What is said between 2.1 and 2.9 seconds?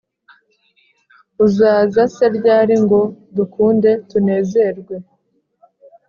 se ryari